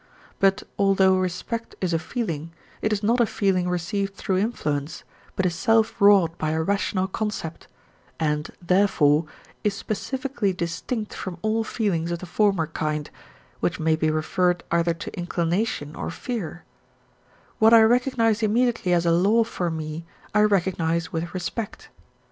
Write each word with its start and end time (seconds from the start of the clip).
But 0.39 0.63
although 0.79 1.15
respect 1.17 1.75
is 1.79 1.93
a 1.93 1.99
feeling, 1.99 2.51
it 2.81 2.91
is 2.91 3.03
not 3.03 3.19
a 3.19 3.25
feeling 3.27 3.69
received 3.69 4.15
through 4.15 4.37
influence, 4.39 5.03
but 5.35 5.45
is 5.45 5.53
self 5.53 6.01
wrought 6.01 6.35
by 6.39 6.53
a 6.53 6.63
rational 6.63 7.07
concept, 7.07 7.67
and, 8.19 8.49
therefore, 8.59 9.25
is 9.63 9.75
specifically 9.75 10.53
distinct 10.53 11.13
from 11.13 11.37
all 11.43 11.63
feelings 11.63 12.09
of 12.11 12.17
the 12.17 12.25
former 12.25 12.65
kind, 12.65 13.11
which 13.59 13.79
may 13.79 13.95
be 13.95 14.09
referred 14.09 14.63
either 14.71 14.95
to 14.95 15.15
inclination 15.15 15.95
or 15.95 16.09
fear, 16.09 16.63
What 17.59 17.71
I 17.71 17.83
recognise 17.83 18.41
immediately 18.41 18.93
as 18.93 19.05
a 19.05 19.11
law 19.11 19.43
for 19.43 19.69
me, 19.69 20.03
I 20.33 20.41
recognise 20.41 21.13
with 21.13 21.31
respect. 21.35 21.89